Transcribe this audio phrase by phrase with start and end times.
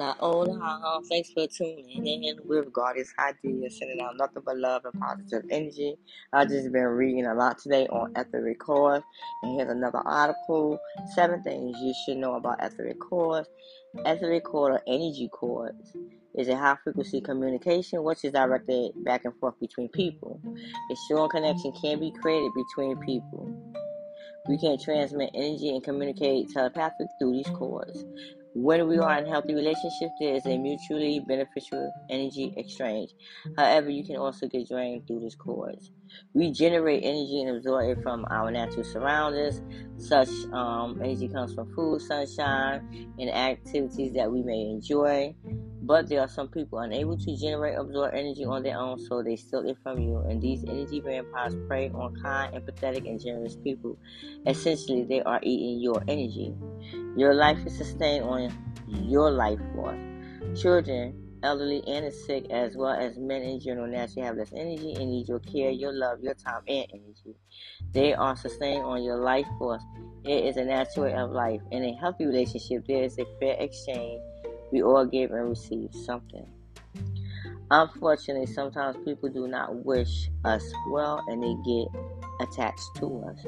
[0.00, 1.02] Hola, hola.
[1.10, 5.94] Thanks for tuning in with Goddess Hadiyah, sending out nothing but love and positive energy.
[6.32, 9.04] I've just been reading a lot today on etheric cords,
[9.42, 10.80] and here's another article
[11.14, 13.46] Seven things you should know about etheric cords.
[14.06, 15.94] Etheric cord or energy Cords
[16.34, 20.40] is a high frequency communication which is directed back and forth between people.
[20.90, 23.54] A strong connection can be created between people.
[24.48, 28.06] We can transmit energy and communicate telepathic through these cords.
[28.54, 33.10] When we are in healthy relationships, there is a mutually beneficial energy exchange.
[33.56, 35.92] However, you can also get drained through these cords.
[36.34, 39.62] We generate energy and absorb it from our natural surroundings.
[40.04, 45.34] Such um, energy comes from food, sunshine, and activities that we may enjoy.
[45.90, 49.34] But there are some people unable to generate absorb energy on their own, so they
[49.34, 50.18] steal it from you.
[50.18, 53.98] And these energy vampires prey on kind, empathetic, and generous people.
[54.46, 56.54] Essentially, they are eating your energy.
[57.16, 59.98] Your life is sustained on your life force.
[60.62, 64.92] Children, elderly, and the sick, as well as men in general, naturally have less energy
[64.92, 67.34] and need your care, your love, your time, and energy.
[67.90, 69.82] They are sustained on your life force.
[70.22, 71.62] It is a natural way of life.
[71.72, 74.22] In a healthy relationship, there is a fair exchange
[74.72, 76.46] we all give and receive something.
[77.70, 81.86] Unfortunately, sometimes people do not wish us well and they get
[82.40, 83.46] attached to us.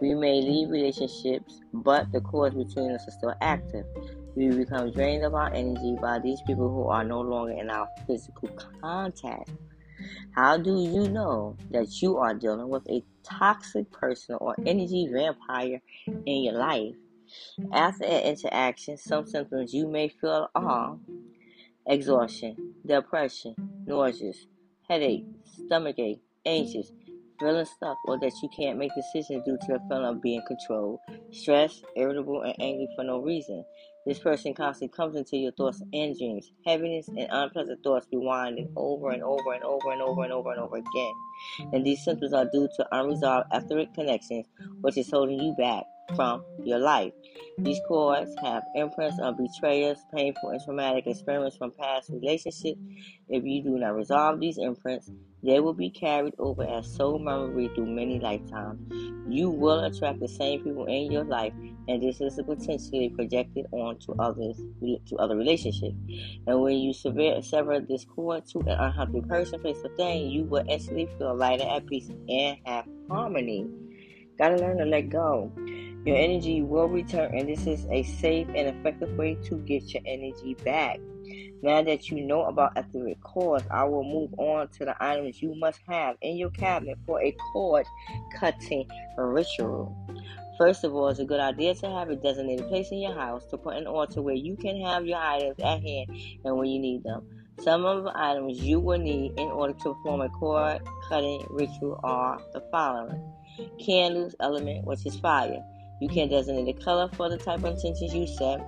[0.00, 3.86] We may leave relationships, but the cords between us are still active.
[4.34, 7.88] We become drained of our energy by these people who are no longer in our
[8.06, 8.48] physical
[8.80, 9.50] contact.
[10.32, 15.80] How do you know that you are dealing with a toxic person or energy vampire
[16.26, 16.94] in your life?
[17.72, 20.98] After an interaction, some symptoms you may feel are
[21.86, 23.54] exhaustion, depression,
[23.86, 24.46] nauseous,
[24.88, 26.92] headache, stomachache, anxious,
[27.38, 31.00] feeling stuck, or that you can't make decisions due to a feeling of being controlled,
[31.32, 33.64] stressed, irritable, and angry for no reason.
[34.06, 36.50] This person constantly comes into your thoughts and dreams.
[36.66, 40.60] Heaviness and unpleasant thoughts rewinding over and over and over and over and over and
[40.60, 41.12] over again.
[41.72, 44.46] And these symptoms are due to unresolved etheric connections,
[44.80, 45.84] which is holding you back
[46.16, 47.12] from your life.
[47.58, 52.80] These cords have imprints of betrayers, painful and traumatic experiences from past relationships.
[53.28, 55.10] If you do not resolve these imprints,
[55.42, 58.80] they will be carried over as soul memory through many lifetimes.
[59.28, 61.52] You will attract the same people in your life,
[61.88, 65.96] and this is potentially projected onto others to other relationships.
[66.46, 70.44] And when you sever, sever this cord to an unhappy person, place, or thing, you
[70.44, 73.66] will instantly feel lighter at peace and have harmony.
[74.38, 75.52] Gotta learn to let go.
[76.04, 80.02] Your energy will return, and this is a safe and effective way to get your
[80.04, 80.98] energy back.
[81.62, 85.54] Now that you know about etheric cords, I will move on to the items you
[85.54, 87.86] must have in your cabinet for a cord
[88.34, 89.96] cutting ritual.
[90.58, 93.46] First of all, it's a good idea to have a designated place in your house
[93.46, 96.10] to put an altar where you can have your items at hand
[96.44, 97.24] and when you need them.
[97.60, 102.00] Some of the items you will need in order to perform a cord cutting ritual
[102.02, 103.22] are the following
[103.78, 105.62] candles, element, which is fire.
[106.02, 108.60] You can designate a color for the type of intentions you set.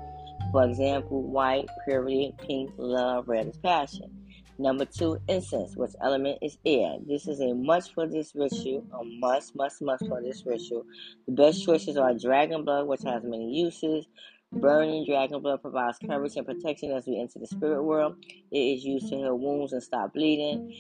[0.53, 4.09] For example, white, purity, pink, love, red is passion.
[4.57, 6.97] Number two, incense, which element is air.
[7.05, 10.85] This is a must for this ritual, a must, must, must for this ritual.
[11.27, 14.07] The best choices are dragon blood, which has many uses.
[14.53, 18.15] Burning dragon blood provides coverage and protection as we enter the spirit world.
[18.53, 20.73] It is used to heal wounds and stop bleeding.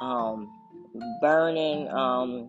[0.00, 0.50] Um,
[1.20, 2.48] burning um,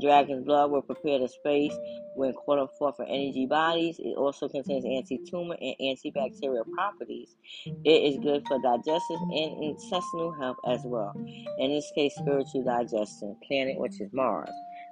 [0.00, 1.72] Dragon's blood will prepare the space
[2.14, 3.98] when called forth for energy bodies.
[3.98, 7.36] It also contains anti-tumor and antibacterial properties.
[7.84, 11.14] It is good for digestive and intestinal health as well.
[11.58, 14.50] In this case, spiritual digestion, planet which is Mars.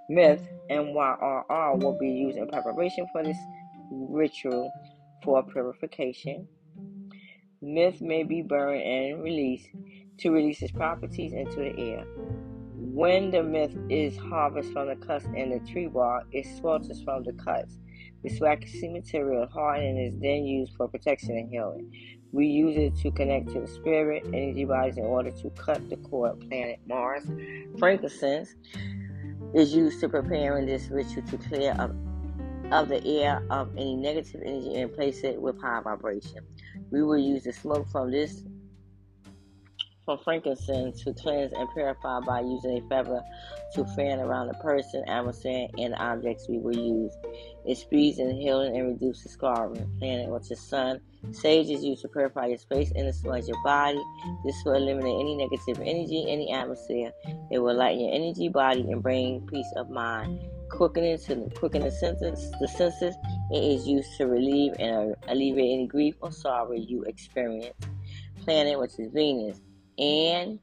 [0.09, 0.39] Myrrh
[0.71, 3.39] MYRR will be used in preparation for this
[3.91, 4.73] ritual
[5.23, 6.49] for purification.
[7.61, 9.69] Myrrh may be burned and released
[10.19, 12.05] to release its properties into the air.
[12.97, 17.25] When the myrrh is harvested from the cuts and the tree bark, it swelters from
[17.25, 17.77] the cuts.
[18.25, 21.93] This waxy material hardens and is then used for protection and healing.
[22.33, 25.97] We use it to connect to the spirit, energy bodies in order to cut the
[25.97, 27.25] cord planet Mars.
[27.79, 28.55] Frankincense
[29.53, 31.91] is used to prepare in this ritual to clear up
[32.73, 36.39] of the air of any negative energy and place it with high vibration.
[36.91, 38.43] We will use the smoke from this
[40.07, 43.21] from frankincense to cleanse and purify by using a feather
[43.75, 47.13] to fan around the person, atmosphere, and the objects we will use.
[47.67, 49.91] It speeds in healing and reduces scarring.
[49.99, 51.01] Planet which is sun.
[51.33, 54.01] Sage is used to purify your space and smudge your body.
[54.45, 57.11] This will eliminate any negative energy in the atmosphere.
[57.51, 60.41] It will lighten your energy body and bring peace of mind.
[60.71, 62.53] quickening to quicken the senses.
[62.61, 63.17] The senses.
[63.51, 67.75] It is used to relieve and uh, alleviate any grief or sorrow you experience.
[68.45, 69.61] Planet, which is Venus,
[69.99, 70.59] and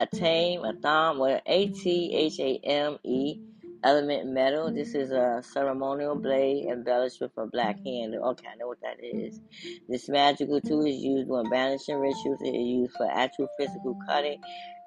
[0.00, 3.38] a tame a Atham, or A T H A M E
[3.84, 4.72] element metal.
[4.72, 8.24] This is a ceremonial blade embellished with a black handle.
[8.30, 9.40] Okay, I know what that is.
[9.88, 12.40] This magical tool is used when banishing rituals.
[12.42, 14.40] It is used for actual physical cutting.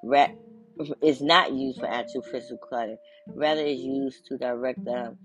[0.04, 0.36] Rat
[1.02, 2.98] is not used for actual physical cutting.
[3.36, 5.16] Rather, is used to direct the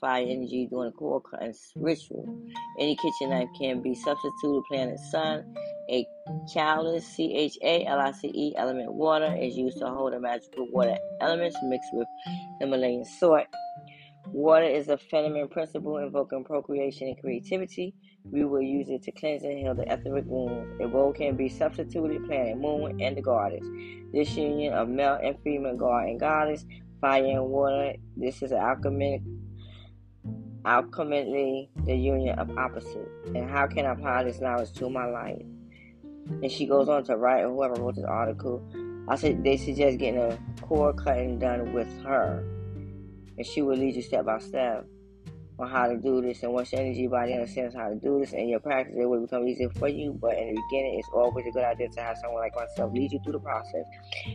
[0.00, 2.26] fire energy during a cord cutting ritual.
[2.78, 4.62] Any kitchen knife can be substituted.
[4.70, 5.54] Planet Sun,
[5.90, 6.06] a
[6.52, 10.20] chalice, C H A L I C E element water is used to hold the
[10.20, 12.08] magical water elements mixed with
[12.60, 13.46] Himalayan salt.
[14.32, 17.94] Water is a feminine principle invoking procreation and creativity.
[18.24, 20.80] We will use it to cleanse and heal the etheric wounds.
[20.80, 23.64] A role can be substituted, planet moon and the goddess.
[24.12, 26.64] This union of male and female god and goddess,
[27.00, 27.94] fire and water.
[28.16, 29.22] This is an alchemic
[30.64, 33.08] alchemically the union of opposites.
[33.26, 35.42] And how can I apply this knowledge to my life?
[36.28, 38.62] And she goes on to write, whoever wrote this article,
[39.08, 42.44] I said they suggest getting a cord cutting done with her.
[43.36, 44.86] And she will lead you step by step
[45.58, 46.42] on how to do this.
[46.42, 49.20] And once your energy body understands how to do this and your practice, it will
[49.20, 50.12] become easier for you.
[50.20, 53.12] But in the beginning, it's always a good idea to have someone like myself lead
[53.12, 53.84] you through the process.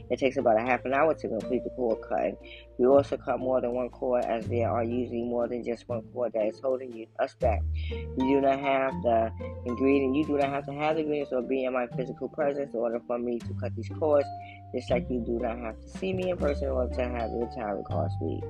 [0.09, 2.37] It takes about a half an hour to complete the cord cutting.
[2.77, 6.01] We also cut more than one cord as there are usually more than just one
[6.13, 7.61] cord that is holding you us back.
[7.89, 9.31] You do not have the
[9.65, 10.15] ingredient.
[10.15, 12.79] You do not have to have the ingredients or be in my physical presence in
[12.79, 14.27] order for me to cut these cords.
[14.73, 17.49] Just like you do not have to see me in person or to have your
[17.53, 18.41] tarot card read.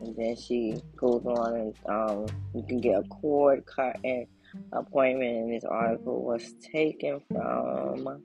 [0.00, 4.26] And then she goes on and um, you can get a cord cutting
[4.72, 5.36] appointment.
[5.36, 8.22] And this article was taken from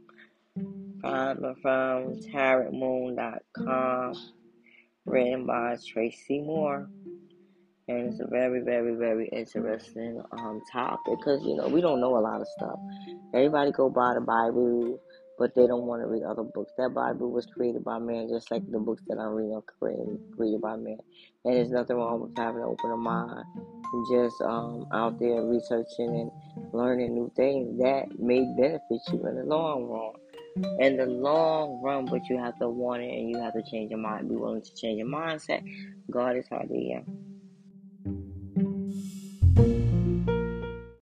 [1.01, 4.13] from, from tarotmoon.com,
[5.05, 6.89] written by Tracy Moore.
[7.87, 12.17] And it's a very, very, very interesting um, topic because, you know, we don't know
[12.17, 12.79] a lot of stuff.
[13.31, 14.99] Everybody go by the Bible,
[15.37, 16.71] but they don't want to read other books.
[16.77, 20.19] That Bible was created by man, just like the books that I'm reading are created,
[20.35, 20.97] created by man.
[21.43, 23.43] And there's nothing wrong with having an open mind
[23.93, 26.31] and just um, out there researching and
[26.73, 30.13] learning new things that may benefit you in the long run.
[30.79, 33.91] In the long run, but you have to want it and you have to change
[33.91, 35.61] your mind, be willing to change your mindset.
[36.09, 36.77] God is hard to